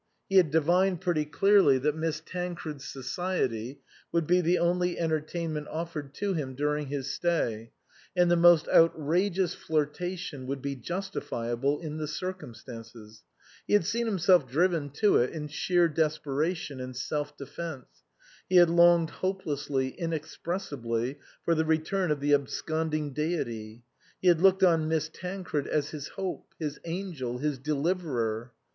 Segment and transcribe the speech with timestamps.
[0.29, 3.81] He had divined pretty clearly that Miss Tan cred's society
[4.11, 7.71] would be the only entertainment offered to him during his stay,
[8.15, 13.21] and the most outrageous flirtation would be justifiable in the circumstances;
[13.67, 17.85] he had seen himself driven to it in sheer desperation and self defence;
[18.49, 23.83] he had longed hopelessly, inexpressibly, for the return of the absconding deity;
[24.19, 28.51] he had looked on Miss Tancred as his hope, his angel, his deliverer.